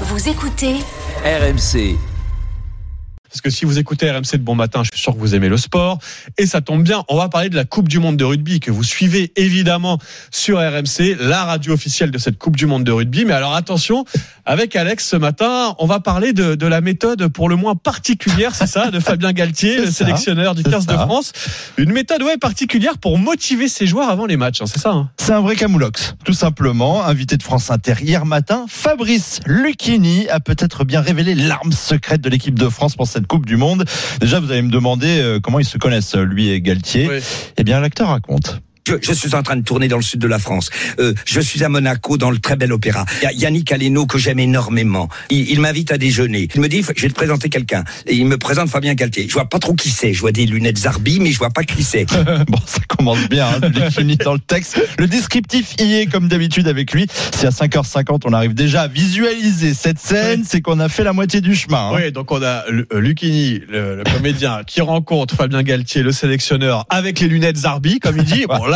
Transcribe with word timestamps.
Vous 0.00 0.28
écoutez 0.28 0.80
RMC. 1.24 2.13
Parce 3.34 3.40
que 3.40 3.50
si 3.50 3.64
vous 3.64 3.80
écoutez 3.80 4.08
RMC 4.08 4.34
de 4.34 4.44
bon 4.44 4.54
matin, 4.54 4.84
je 4.84 4.90
suis 4.92 5.02
sûr 5.02 5.12
que 5.12 5.18
vous 5.18 5.34
aimez 5.34 5.48
le 5.48 5.56
sport. 5.56 5.98
Et 6.38 6.46
ça 6.46 6.60
tombe 6.60 6.84
bien, 6.84 7.02
on 7.08 7.16
va 7.16 7.28
parler 7.28 7.48
de 7.48 7.56
la 7.56 7.64
Coupe 7.64 7.88
du 7.88 7.98
Monde 7.98 8.16
de 8.16 8.22
rugby 8.22 8.60
que 8.60 8.70
vous 8.70 8.84
suivez 8.84 9.32
évidemment 9.34 9.98
sur 10.30 10.58
RMC, 10.58 11.16
la 11.18 11.44
radio 11.44 11.72
officielle 11.72 12.12
de 12.12 12.18
cette 12.18 12.38
Coupe 12.38 12.54
du 12.54 12.66
Monde 12.66 12.84
de 12.84 12.92
rugby. 12.92 13.24
Mais 13.24 13.32
alors 13.32 13.56
attention, 13.56 14.04
avec 14.44 14.76
Alex 14.76 15.08
ce 15.08 15.16
matin, 15.16 15.74
on 15.80 15.86
va 15.86 15.98
parler 15.98 16.32
de, 16.32 16.54
de 16.54 16.66
la 16.68 16.80
méthode 16.80 17.26
pour 17.26 17.48
le 17.48 17.56
moins 17.56 17.74
particulière, 17.74 18.54
c'est 18.54 18.68
ça, 18.68 18.92
de 18.92 19.00
Fabien 19.00 19.32
Galtier, 19.32 19.78
le 19.78 19.86
ça, 19.86 20.04
sélectionneur 20.04 20.54
du 20.54 20.62
c'est 20.62 20.70
15 20.70 20.86
de. 20.86 20.92
France. 20.92 21.32
Une 21.76 21.90
méthode 21.90 22.22
ouais, 22.22 22.38
particulière 22.38 22.98
pour 22.98 23.18
motiver 23.18 23.66
ses 23.66 23.88
joueurs 23.88 24.10
avant 24.10 24.26
les 24.26 24.36
matchs, 24.36 24.62
hein, 24.62 24.66
c'est 24.66 24.78
ça 24.78 24.92
hein 24.92 25.10
C'est 25.18 25.32
un 25.32 25.40
vrai 25.40 25.56
camoulox, 25.56 26.14
tout 26.24 26.34
simplement. 26.34 27.04
Invité 27.04 27.36
de 27.36 27.42
France 27.42 27.72
Inter 27.72 27.94
hier 28.00 28.26
matin, 28.26 28.66
Fabrice 28.68 29.40
Lucchini 29.44 30.28
a 30.28 30.38
peut-être 30.38 30.84
bien 30.84 31.00
révélé 31.00 31.34
l'arme 31.34 31.72
secrète 31.72 32.20
de 32.20 32.28
l'équipe 32.28 32.56
de 32.56 32.68
France 32.68 32.94
pour 32.94 33.08
cette 33.08 33.23
Coupe 33.24 33.46
du 33.46 33.56
Monde. 33.56 33.84
Déjà, 34.20 34.40
vous 34.40 34.50
allez 34.50 34.62
me 34.62 34.70
demander 34.70 35.20
euh, 35.20 35.40
comment 35.40 35.58
ils 35.58 35.64
se 35.64 35.78
connaissent, 35.78 36.16
lui 36.16 36.50
et 36.50 36.60
Galtier. 36.60 37.08
Ouais. 37.08 37.22
Eh 37.56 37.64
bien, 37.64 37.80
l'acteur 37.80 38.08
raconte. 38.08 38.60
Je, 38.86 38.96
je 39.00 39.12
suis 39.14 39.34
en 39.34 39.42
train 39.42 39.56
de 39.56 39.62
tourner 39.62 39.88
dans 39.88 39.96
le 39.96 40.02
sud 40.02 40.20
de 40.20 40.26
la 40.26 40.38
France. 40.38 40.68
Euh, 40.98 41.14
je 41.24 41.40
suis 41.40 41.64
à 41.64 41.70
Monaco 41.70 42.18
dans 42.18 42.30
le 42.30 42.38
très 42.38 42.54
bel 42.56 42.70
opéra. 42.70 43.06
Il 43.22 43.24
y 43.24 43.26
a 43.26 43.32
Yannick 43.32 43.72
Aleno 43.72 44.04
que 44.04 44.18
j'aime 44.18 44.38
énormément. 44.38 45.08
Il, 45.30 45.50
il 45.50 45.60
m'invite 45.60 45.90
à 45.90 45.96
déjeuner. 45.96 46.48
Il 46.54 46.60
me 46.60 46.68
dit, 46.68 46.82
je 46.94 47.00
vais 47.02 47.08
te 47.08 47.14
présenter 47.14 47.48
quelqu'un. 47.48 47.84
Et 48.06 48.14
il 48.14 48.26
me 48.26 48.36
présente 48.36 48.68
Fabien 48.68 48.92
Galtier. 48.92 49.26
Je 49.26 49.32
vois 49.32 49.48
pas 49.48 49.58
trop 49.58 49.72
qui 49.72 49.88
c'est. 49.88 50.12
Je 50.12 50.20
vois 50.20 50.32
des 50.32 50.44
lunettes 50.44 50.76
Zarbi, 50.76 51.18
mais 51.18 51.32
je 51.32 51.38
vois 51.38 51.48
pas 51.48 51.64
qui 51.64 51.82
c'est. 51.82 52.04
bon, 52.48 52.58
ça 52.66 52.80
commence 52.86 53.26
bien, 53.30 53.46
hein, 53.48 53.68
Lucchini 53.74 54.16
dans 54.16 54.34
le 54.34 54.38
texte. 54.38 54.78
Le 54.98 55.06
descriptif 55.06 55.74
y 55.80 55.94
est, 55.94 56.06
comme 56.06 56.28
d'habitude, 56.28 56.68
avec 56.68 56.92
lui. 56.92 57.06
Si 57.34 57.46
à 57.46 57.50
5h50, 57.50 58.20
on 58.26 58.34
arrive 58.34 58.52
déjà 58.52 58.82
à 58.82 58.88
visualiser 58.88 59.72
cette 59.72 59.98
scène, 59.98 60.44
c'est 60.46 60.60
qu'on 60.60 60.78
a 60.78 60.90
fait 60.90 61.04
la 61.04 61.14
moitié 61.14 61.40
du 61.40 61.54
chemin. 61.54 61.88
hein. 61.88 61.96
Oui, 61.96 62.12
donc 62.12 62.30
on 62.32 62.42
a 62.42 62.64
euh, 62.70 62.84
Lucchini, 63.00 63.62
le, 63.66 63.96
le 63.96 64.04
comédien, 64.04 64.60
qui 64.66 64.82
rencontre 64.82 65.34
Fabien 65.36 65.62
Galtier, 65.62 66.02
le 66.02 66.12
sélectionneur, 66.12 66.84
avec 66.90 67.18
les 67.20 67.28
lunettes 67.28 67.56
Zarbi, 67.56 67.98
comme 67.98 68.18
il 68.18 68.24
dit. 68.24 68.44
Bon 68.54 68.66
là, 68.66 68.73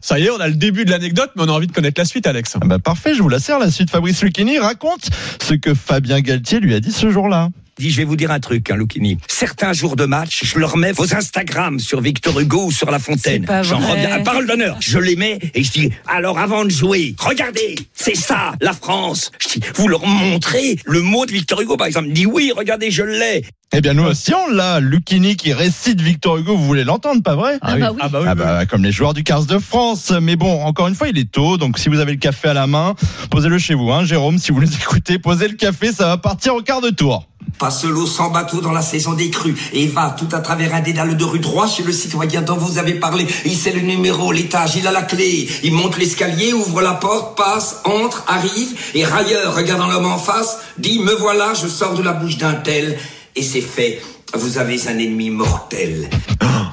ça 0.00 0.18
y 0.18 0.24
est, 0.24 0.30
on 0.30 0.40
a 0.40 0.48
le 0.48 0.54
début 0.54 0.84
de 0.84 0.90
l'anecdote, 0.90 1.30
mais 1.36 1.42
on 1.42 1.48
a 1.48 1.52
envie 1.52 1.66
de 1.66 1.72
connaître 1.72 2.00
la 2.00 2.04
suite, 2.04 2.26
Alex. 2.26 2.52
Ah 2.60 2.64
bah 2.64 2.78
parfait, 2.78 3.14
je 3.14 3.22
vous 3.22 3.28
la 3.28 3.38
sers. 3.38 3.58
La 3.58 3.70
suite, 3.70 3.90
Fabrice 3.90 4.22
Lucchini 4.22 4.58
raconte 4.58 5.08
ce 5.42 5.54
que 5.54 5.74
Fabien 5.74 6.20
Galtier 6.20 6.60
lui 6.60 6.74
a 6.74 6.80
dit 6.80 6.92
ce 6.92 7.10
jour-là. 7.10 7.48
Dit, 7.78 7.90
je 7.90 7.98
vais 7.98 8.04
vous 8.04 8.16
dire 8.16 8.30
un 8.30 8.40
truc, 8.40 8.70
hein, 8.70 8.76
Lucchini. 8.76 9.18
Certains 9.28 9.74
jours 9.74 9.96
de 9.96 10.06
match, 10.06 10.40
je 10.44 10.58
leur 10.58 10.78
mets 10.78 10.92
vos 10.92 11.14
Instagram 11.14 11.78
sur 11.78 12.00
Victor 12.00 12.40
Hugo 12.40 12.64
ou 12.64 12.72
sur 12.72 12.90
La 12.90 12.98
Fontaine. 12.98 13.42
C'est 13.42 13.46
pas 13.46 13.62
J'en 13.62 13.78
vrai. 13.80 13.92
reviens 13.92 14.12
à 14.12 14.20
parole 14.20 14.46
d'honneur. 14.46 14.78
Je 14.80 14.98
les 14.98 15.14
mets 15.14 15.38
et 15.52 15.62
je 15.62 15.70
dis, 15.72 15.90
alors 16.08 16.38
avant 16.38 16.64
de 16.64 16.70
jouer, 16.70 17.14
regardez, 17.18 17.74
c'est 17.92 18.16
ça, 18.16 18.54
la 18.62 18.72
France. 18.72 19.30
Je 19.38 19.60
dis, 19.60 19.66
vous 19.74 19.88
leur 19.88 20.06
montrez 20.06 20.78
le 20.86 21.02
mot 21.02 21.26
de 21.26 21.32
Victor 21.32 21.60
Hugo, 21.60 21.76
par 21.76 21.86
exemple. 21.86 22.06
Il 22.08 22.14
dit, 22.14 22.24
oui, 22.24 22.50
regardez, 22.56 22.90
je 22.90 23.02
l'ai. 23.02 23.44
Eh 23.78 23.82
bien, 23.82 23.92
nous 23.92 24.04
aussi, 24.04 24.32
on 24.32 24.50
l'a. 24.50 24.80
Lucchini 24.80 25.36
qui 25.36 25.52
récite 25.52 26.00
Victor 26.00 26.38
Hugo, 26.38 26.56
vous 26.56 26.64
voulez 26.64 26.82
l'entendre, 26.82 27.22
pas 27.22 27.34
vrai? 27.34 27.58
Ah 27.60 27.76
bah 27.76 27.90
oui. 27.92 27.98
Ah 28.00 28.08
bah 28.08 28.20
oui, 28.22 28.26
Ah 28.26 28.32
oui, 28.34 28.42
bah, 28.42 28.64
comme 28.64 28.82
les 28.82 28.90
joueurs 28.90 29.12
du 29.12 29.22
15 29.22 29.46
de 29.46 29.58
France. 29.58 30.14
Mais 30.22 30.34
bon, 30.34 30.64
encore 30.64 30.88
une 30.88 30.94
fois, 30.94 31.08
il 31.08 31.18
est 31.18 31.30
tôt. 31.30 31.58
Donc, 31.58 31.78
si 31.78 31.90
vous 31.90 32.00
avez 32.00 32.12
le 32.12 32.18
café 32.18 32.48
à 32.48 32.54
la 32.54 32.66
main, 32.66 32.94
posez-le 33.30 33.58
chez 33.58 33.74
vous. 33.74 33.92
Hein, 33.92 34.06
Jérôme, 34.06 34.38
si 34.38 34.50
vous 34.50 34.62
nous 34.62 34.74
écoutez, 34.80 35.18
posez 35.18 35.48
le 35.48 35.56
café, 35.56 35.92
ça 35.92 36.06
va 36.06 36.16
partir 36.16 36.54
au 36.54 36.62
quart 36.62 36.80
de 36.80 36.88
tour. 36.88 37.28
Passe 37.58 37.84
l'eau 37.84 38.06
sans 38.06 38.30
bateau 38.30 38.62
dans 38.62 38.72
la 38.72 38.80
saison 38.80 39.12
des 39.12 39.28
crues 39.28 39.54
et 39.74 39.86
va 39.86 40.16
tout 40.18 40.28
à 40.32 40.40
travers 40.40 40.74
un 40.74 40.80
dédale 40.80 41.14
de 41.14 41.24
rue 41.24 41.38
droit 41.38 41.68
chez 41.68 41.82
le 41.82 41.92
citoyen 41.92 42.40
dont 42.40 42.56
vous 42.56 42.78
avez 42.78 42.94
parlé. 42.94 43.26
Il 43.44 43.54
sait 43.54 43.72
le 43.72 43.80
numéro, 43.82 44.32
l'étage, 44.32 44.76
il 44.76 44.86
a 44.86 44.90
la 44.90 45.02
clé. 45.02 45.48
Il 45.62 45.72
monte 45.74 45.98
l'escalier, 45.98 46.54
ouvre 46.54 46.80
la 46.80 46.94
porte, 46.94 47.36
passe, 47.36 47.82
entre, 47.84 48.24
arrive 48.26 48.74
et 48.94 49.04
railleur, 49.04 49.54
regardant 49.54 49.86
l'homme 49.86 50.06
en 50.06 50.18
face, 50.18 50.58
dit 50.78 50.98
me 50.98 51.12
voilà, 51.12 51.52
je 51.54 51.68
sors 51.68 51.94
de 51.94 52.02
la 52.02 52.14
bouche 52.14 52.38
d'un 52.38 52.54
tel 52.54 52.98
et 53.36 53.42
c'est 53.42 53.60
fait. 53.60 54.00
Vous 54.34 54.58
avez 54.58 54.76
un 54.88 54.98
ennemi 54.98 55.30
mortel. 55.30 56.10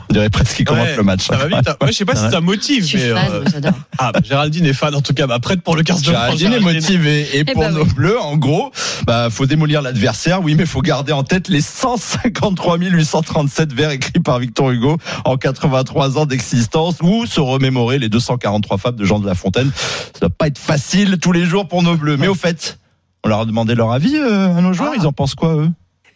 On 0.10 0.14
dirait 0.14 0.30
presque 0.32 0.56
qu'il 0.58 0.66
commente 0.66 0.86
Ouais, 0.88 0.96
le 0.98 1.04
match. 1.04 1.28
Ça 1.28 1.38
va 1.38 1.46
vite. 1.48 1.68
hein. 1.68 1.76
Ouais, 1.82 1.88
je 1.92 1.98
sais 1.98 2.04
pas 2.06 2.16
si 2.16 2.30
ça 2.30 2.42
motive, 2.42 2.82
Je 2.84 2.88
suis 2.88 2.98
mais. 2.98 3.10
fan, 3.14 3.32
euh, 3.32 3.44
j'adore. 3.52 3.72
Ah, 4.00 4.12
bah, 4.12 4.20
Géraldine 4.24 4.66
est 4.66 4.74
fan, 4.74 4.94
en 4.96 5.02
tout 5.02 5.14
cas, 5.14 5.28
bah, 5.28 5.40
prête 5.40 5.62
pour 5.62 5.76
le 5.76 5.84
15 5.84 6.02
de 6.02 6.12
France. 6.12 6.38
Géraldine 6.40 6.54
est 6.54 6.60
motivée. 6.74 7.28
Et 7.38 7.46
pour 7.46 7.62
bah 7.62 7.70
nos 7.72 7.84
oui. 7.84 7.94
bleus, 7.94 8.20
en 8.20 8.38
gros, 8.38 8.72
bah, 9.06 9.30
faut 9.30 9.46
démolir 9.46 9.82
l'adversaire. 9.84 10.42
Oui, 10.44 10.56
mais 10.56 10.66
faut 10.66 10.82
garder 10.82 11.14
en 11.14 11.24
tête 11.24 11.48
les 11.48 11.62
153 11.62 12.78
837 12.80 13.72
vers 13.74 13.92
écrits 13.92 14.20
par 14.20 14.40
Victor 14.40 14.72
Hugo 14.72 14.98
en 15.26 15.38
83 15.38 16.18
ans 16.18 16.26
d'existence 16.26 16.96
ou 17.02 17.26
se 17.28 17.40
remémorer 17.40 18.00
les 18.00 18.10
243 18.10 18.78
fables 18.80 19.00
de 19.00 19.06
Jean 19.06 19.20
de 19.20 19.28
La 19.28 19.36
Fontaine. 19.36 19.72
Ça 20.14 20.20
va 20.24 20.30
pas 20.30 20.48
être 20.48 20.60
facile 20.60 21.18
tous 21.20 21.32
les 21.32 21.46
jours 21.46 21.68
pour 21.68 21.84
nos 21.84 21.96
bleus. 21.96 22.18
Mais 22.18 22.28
au 22.28 22.36
fait, 22.36 22.80
on 23.24 23.30
leur 23.30 23.42
a 23.42 23.46
demandé 23.46 23.76
leur 23.76 23.92
avis 23.92 24.16
euh, 24.18 24.56
à 24.58 24.62
nos 24.62 24.74
joueurs. 24.74 24.92
Ah. 24.94 25.00
Ils 25.00 25.06
en 25.08 25.14
pensent 25.14 25.36
quoi, 25.36 25.54
eux? 25.56 25.70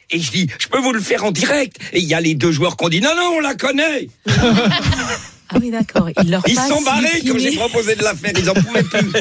Et 0.10 0.20
je 0.20 0.32
dis, 0.32 0.48
je 0.58 0.68
peux 0.68 0.80
vous 0.80 0.94
le 0.94 1.02
faire 1.02 1.26
en 1.26 1.32
direct. 1.32 1.78
Et 1.94 2.00
il 2.00 2.06
y 2.06 2.14
a 2.14 2.22
les 2.22 2.34
deux 2.36 2.52
joueurs 2.52 2.78
qui 2.78 2.86
ont 2.86 2.90
dit, 2.90 3.02
non, 3.02 3.10
non, 3.16 3.34
on 3.38 3.40
la 3.42 3.56
connaît. 3.56 4.08
Ah 5.50 5.56
oui, 5.62 5.72
d'accord. 5.72 6.10
Il 6.22 6.30
leur 6.30 6.44
Ils 6.46 6.56
sont 6.60 6.82
barrés 6.82 7.22
quand 7.26 7.38
j'ai 7.40 7.56
proposé 7.56 7.96
de 7.96 8.04
la 8.04 8.14
faire. 8.14 8.32
Ils 8.38 8.50
en 8.50 8.54
pouvaient 8.54 8.84
plus. 8.84 9.12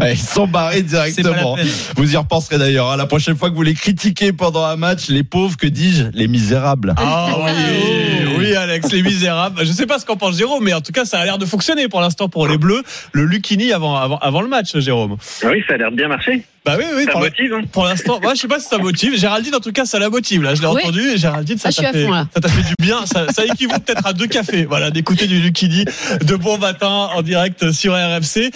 Ils 0.12 0.16
sont 0.16 0.46
barrés 0.46 0.82
directement. 0.82 1.56
Vous 1.96 2.12
y 2.12 2.16
repenserez 2.16 2.56
d'ailleurs. 2.58 2.88
hein. 2.90 2.96
La 2.96 3.06
prochaine 3.06 3.36
fois 3.36 3.50
que 3.50 3.56
vous 3.56 3.62
les 3.62 3.74
critiquez 3.74 4.32
pendant 4.32 4.64
un 4.64 4.76
match, 4.76 5.08
les 5.08 5.24
pauvres, 5.24 5.56
que 5.56 5.66
dis-je, 5.66 6.04
les 6.12 6.28
misérables. 6.28 6.94
Ah 6.96 7.30
oui, 7.44 8.19
oui, 8.50 8.56
Alex, 8.56 8.92
les 8.92 9.02
misérables. 9.02 9.64
Je 9.64 9.72
sais 9.72 9.86
pas 9.86 9.98
ce 9.98 10.04
qu'en 10.06 10.16
pense 10.16 10.36
Jérôme, 10.36 10.64
mais 10.64 10.72
en 10.74 10.80
tout 10.80 10.92
cas, 10.92 11.04
ça 11.04 11.18
a 11.20 11.24
l'air 11.24 11.38
de 11.38 11.46
fonctionner 11.46 11.88
pour 11.88 12.00
l'instant 12.00 12.28
pour 12.28 12.46
les 12.48 12.58
Bleus. 12.58 12.82
Le 13.12 13.24
Lucchini 13.24 13.72
avant, 13.72 13.96
avant, 13.96 14.18
avant 14.18 14.42
le 14.42 14.48
match, 14.48 14.76
Jérôme. 14.78 15.16
Oui, 15.44 15.62
ça 15.68 15.74
a 15.74 15.76
l'air 15.76 15.90
de 15.90 15.96
bien 15.96 16.08
marcher. 16.08 16.42
Bah 16.66 16.74
oui, 16.78 16.84
oui, 16.94 17.04
Ça 17.06 17.12
pour, 17.12 17.20
motive. 17.22 17.54
Hein. 17.54 17.62
pour 17.72 17.84
l'instant. 17.86 18.20
Moi, 18.20 18.34
je 18.34 18.40
sais 18.40 18.48
pas 18.48 18.60
si 18.60 18.68
ça 18.68 18.76
motive. 18.76 19.16
Géraldine, 19.18 19.54
en 19.54 19.60
tout 19.60 19.72
cas, 19.72 19.86
ça 19.86 19.98
la 19.98 20.10
motive. 20.10 20.42
Là, 20.42 20.54
je 20.54 20.60
l'ai 20.60 20.66
Oui. 20.68 20.82
entendu. 20.82 21.00
Et 21.08 21.16
Géraldine, 21.16 21.56
ça 21.56 21.70
Ah, 21.70 21.82
t'a 21.82 21.92
fait, 21.92 22.06
ça 22.06 22.40
t'a 22.40 22.48
fait 22.48 22.62
du 22.62 22.74
bien. 22.78 23.06
Ça, 23.06 23.26
ça 23.32 23.44
équivaut 23.46 23.78
peut-être 23.78 24.06
à 24.06 24.12
deux 24.12 24.26
cafés. 24.26 24.66
Voilà, 24.66 24.90
d'écouter 24.90 25.26
du 25.26 25.40
Lucchini 25.40 25.86
de 26.22 26.36
bon 26.36 26.58
matin 26.58 27.08
en 27.14 27.22
direct 27.22 27.70
sur 27.72 27.94
RFC. 27.94 28.48